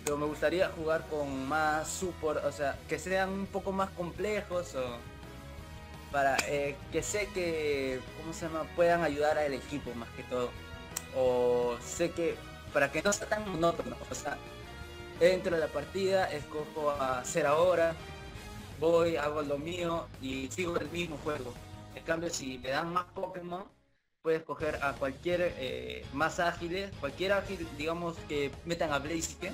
[0.03, 4.75] Pero me gustaría jugar con más support, o sea, que sean un poco más complejos
[4.75, 4.97] o
[6.11, 10.49] para eh, que sé que cómo se llama puedan ayudar al equipo más que todo.
[11.15, 12.35] O sé que
[12.73, 14.37] para que no sea tan monótono o sea
[15.19, 17.95] entro a la partida escojo a hacer ahora
[18.79, 21.53] voy hago lo mío y sigo el mismo juego
[21.95, 23.63] en cambio si le dan más Pokémon
[24.21, 29.53] puedes escoger a cualquier eh, más ágiles cualquier ágil digamos que metan a Blaziken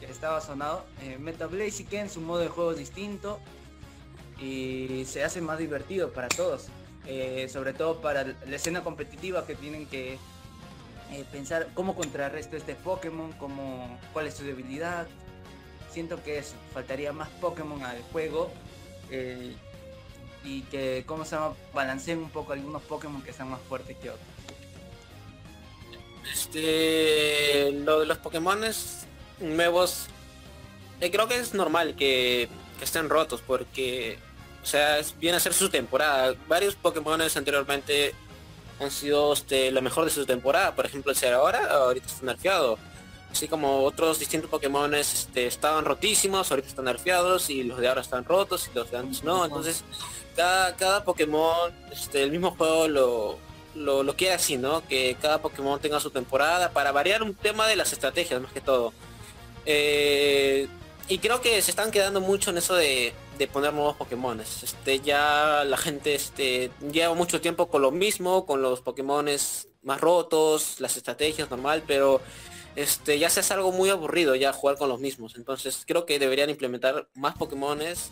[0.00, 3.38] que estaba sonado eh, meta Blaziken su modo de juego es distinto
[4.40, 6.68] y se hace más divertido para todos.
[7.06, 10.18] Eh, sobre todo para la escena competitiva que tienen que
[11.12, 15.06] eh, pensar cómo contrarresto este Pokémon, cómo, cuál es su debilidad.
[15.90, 18.52] Siento que eso, faltaría más Pokémon al juego
[19.10, 19.56] eh,
[20.44, 21.36] y que, ¿cómo se?
[21.74, 24.26] Balanceen un poco algunos Pokémon que sean más fuertes que otros.
[26.32, 28.60] Este, lo de los Pokémon
[29.40, 30.06] nuevos,
[31.00, 34.18] eh, creo que es normal que, que estén rotos porque,
[34.62, 36.36] o sea, es, viene a ser su temporada.
[36.46, 38.14] Varios Pokémon anteriormente
[38.80, 40.74] han sido este, lo mejor de su temporada.
[40.74, 42.78] Por ejemplo, el ahora, ahorita está nerfeado.
[43.30, 48.00] Así como otros distintos Pokémon este, estaban rotísimos, ahorita están nerfeados y los de ahora
[48.00, 49.44] están rotos y los de antes no.
[49.44, 49.84] Entonces,
[50.34, 53.38] cada, cada Pokémon, este, el mismo juego lo,
[53.76, 54.86] lo, lo quiere así, ¿no?
[54.88, 58.60] Que cada Pokémon tenga su temporada para variar un tema de las estrategias más que
[58.60, 58.92] todo.
[59.64, 60.66] Eh,
[61.08, 64.38] y creo que se están quedando mucho en eso de, de poner nuevos Pokémon.
[64.38, 69.26] Este, ya la gente este, lleva mucho tiempo con lo mismo, con los Pokémon
[69.82, 72.20] más rotos, las estrategias normal, pero
[72.76, 75.36] este, ya se hace algo muy aburrido ya jugar con los mismos.
[75.36, 78.10] Entonces creo que deberían implementar más Pokémones.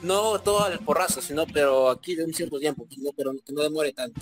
[0.00, 2.86] No todo al porrazo, sino pero aquí de un cierto tiempo,
[3.16, 4.20] pero que no demore tanto.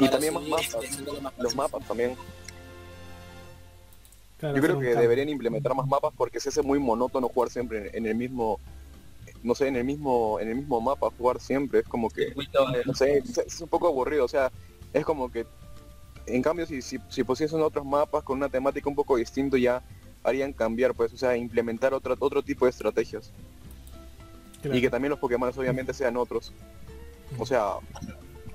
[0.00, 0.76] Y también más mapas.
[0.82, 2.16] este, más Los mapas también.
[4.38, 7.96] Claro, Yo creo que deberían implementar más mapas porque se hace muy monótono jugar siempre
[7.96, 8.58] en el mismo,
[9.42, 11.80] no sé, en el mismo, en el mismo mapa jugar siempre.
[11.80, 12.34] Es como que,
[12.86, 14.24] no sé, es, es un poco aburrido.
[14.24, 14.50] O sea,
[14.92, 15.46] es como que,
[16.26, 19.82] en cambio, si, si, si pusiesen otros mapas con una temática un poco distinto ya
[20.22, 23.32] harían cambiar, pues, o sea, implementar otro, otro tipo de estrategias.
[24.60, 24.76] Claro.
[24.76, 26.52] Y que también los Pokémon obviamente sean otros.
[27.38, 27.74] O sea,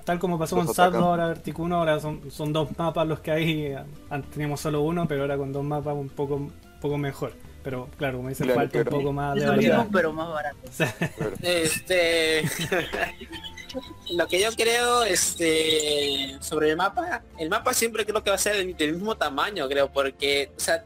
[0.04, 1.02] Tal como pasó con atacan.
[1.02, 3.74] ahora Articuno, ahora son, son dos mapas los que hay.
[4.10, 7.32] Antes teníamos solo uno, pero ahora con dos mapas un poco, un poco mejor.
[7.64, 9.78] Pero claro, como dice, Claro, falta un poco más de lo variedad.
[9.78, 10.58] mismo, pero más barato.
[10.68, 10.94] O sea,
[11.42, 12.42] Este
[14.12, 18.38] lo que yo creo este sobre el mapa, el mapa siempre creo que va a
[18.38, 20.84] ser del, del mismo tamaño, creo, porque o sea,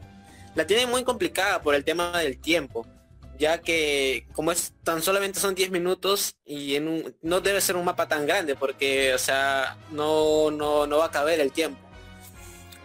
[0.55, 2.87] la tienen muy complicada por el tema del tiempo,
[3.37, 7.75] ya que como es tan solamente son 10 minutos y en un, no debe ser
[7.75, 11.79] un mapa tan grande porque o sea, no no no va a caber el tiempo.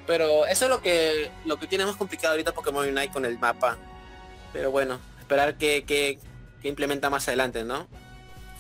[0.06, 3.38] Pero eso es lo que lo que tiene más complicado ahorita Pokémon Unite con el
[3.38, 3.76] mapa.
[4.52, 6.18] Pero bueno, esperar que, que,
[6.62, 7.86] implementa más adelante, ¿no?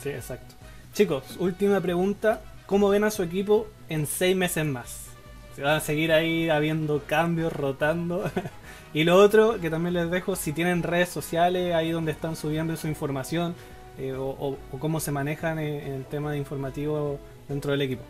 [0.02, 0.54] sí, exacto.
[0.92, 2.42] Chicos, última pregunta.
[2.66, 5.06] ¿Cómo ven a su equipo en seis meses más?
[5.54, 8.30] ¿Se van a seguir ahí habiendo cambios, rotando?
[8.94, 12.76] y lo otro que también les dejo, si tienen redes sociales ahí donde están subiendo
[12.76, 13.54] su información
[13.98, 18.02] eh, o, cómo se manejan en, en el tema de informativo dentro del equipo.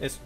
[0.00, 0.18] Eso.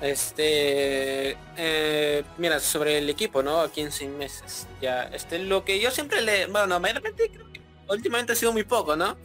[0.00, 3.60] Este, eh, mira, sobre el equipo, ¿no?
[3.60, 4.66] Aquí en seis meses.
[4.80, 8.64] Ya, este, lo que yo siempre le, bueno, mayormente creo que últimamente ha sido muy
[8.64, 9.16] poco, ¿no?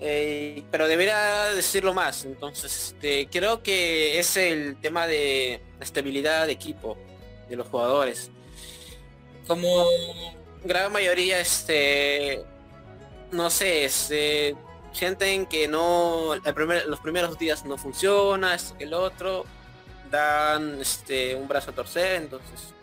[0.00, 2.24] Eh, pero debería decirlo más.
[2.24, 6.98] Entonces, este, creo que es el tema de estabilidad de equipo
[7.48, 8.30] de los jugadores.
[9.46, 9.86] Como
[10.64, 12.44] gran mayoría, este,
[13.30, 14.56] no sé, este,
[14.96, 16.34] sienten que no,
[16.86, 19.44] los primeros días no funciona, que el otro,
[20.10, 22.74] dan este, un brazo a torcer, entonces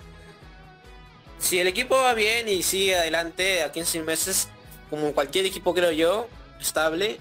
[1.43, 4.47] si el equipo va bien y sigue adelante en seis meses,
[4.89, 7.19] como cualquier equipo creo yo, estable,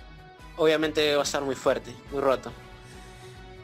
[0.56, 2.52] obviamente va a estar muy fuerte, muy roto.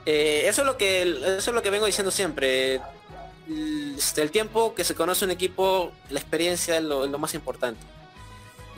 [0.05, 2.81] Eh, eso es lo que eso es lo que vengo diciendo siempre.
[3.47, 7.35] El, este, el tiempo que se conoce un equipo, la experiencia es es lo más
[7.35, 7.81] importante.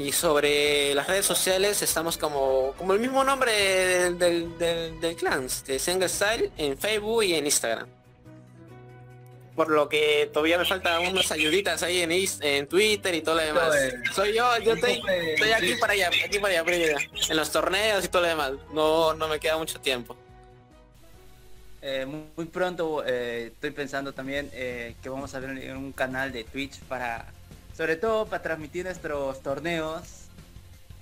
[0.01, 5.15] Y sobre las redes sociales estamos como, como el mismo nombre del, del, del, del
[5.15, 7.87] clan, de Single Style, en Facebook y en Instagram.
[9.55, 13.43] Por lo que todavía me faltan unas ayuditas ahí en, en Twitter y todo lo
[13.43, 13.75] demás.
[14.15, 15.03] Soy yo, yo estoy,
[15.35, 16.97] estoy aquí para allá, aquí para allá, para allá,
[17.29, 18.53] en los torneos y todo lo demás.
[18.73, 20.17] No, no me queda mucho tiempo.
[21.83, 26.33] Eh, muy, muy pronto eh, estoy pensando también eh, que vamos a ver un canal
[26.33, 27.27] de Twitch para,
[27.77, 30.03] sobre todo para transmitir nuestros torneos,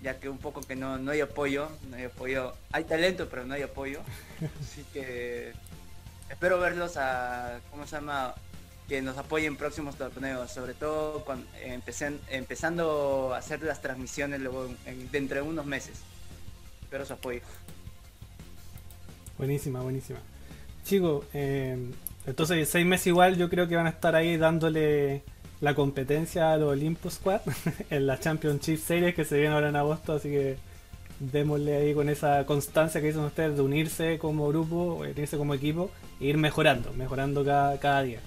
[0.02, 3.44] ya que un poco que no, no hay apoyo, no hay apoyo, hay talento pero
[3.44, 4.00] no hay apoyo,
[4.60, 5.52] así que
[6.30, 8.34] espero verlos a, ¿cómo se llama?
[8.88, 14.40] Que nos apoyen en próximos torneos, sobre todo cuando empecen, empezando a hacer las transmisiones
[14.40, 15.98] luego en- dentro de unos meses.
[16.84, 17.40] Espero su apoyo.
[19.36, 20.18] Buenísima, buenísima.
[20.84, 21.76] Chicos, eh,
[22.26, 25.22] entonces seis meses igual yo creo que van a estar ahí dándole
[25.60, 27.40] la competencia a los Olympus Squad
[27.90, 30.56] en la Championship Series que se viene ahora en agosto, así que
[31.20, 35.90] démosle ahí con esa constancia que dicen ustedes de unirse como grupo, unirse como equipo
[36.20, 38.20] e ir mejorando, mejorando cada, cada día.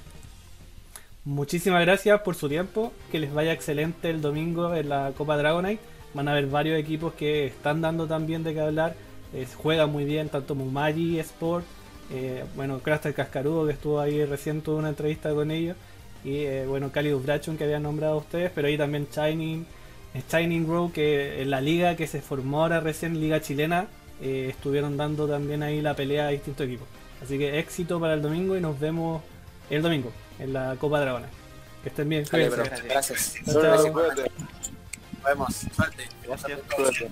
[1.24, 5.82] Muchísimas gracias por su tiempo, que les vaya excelente el domingo en la Copa Dragonite.
[6.14, 8.96] Van a haber varios equipos que están dando también de qué hablar,
[9.34, 11.64] eh, juegan muy bien, tanto Mumagi Sport,
[12.12, 15.78] eh, bueno, Craster Cascarudo que estuvo ahí recién tuvo una entrevista con ellos,
[16.24, 19.66] y eh, bueno, Calidus Brachon que habían nombrado ustedes, pero ahí también Shining,
[20.14, 23.88] eh, Shining Row que en la liga que se formó ahora recién, Liga Chilena,
[24.22, 26.88] eh, estuvieron dando también ahí la pelea a distintos equipos.
[27.24, 29.22] Así que éxito para el domingo y nos vemos
[29.70, 31.28] el domingo en la Copa Dragona.
[31.84, 32.24] Que estén bien.
[32.32, 32.64] Bro.
[32.88, 33.36] Gracias.
[33.46, 33.64] Chao.
[33.64, 35.56] Nos vemos.
[35.76, 36.08] Suerte.
[36.24, 36.60] Gracias.
[36.76, 37.10] Suerte.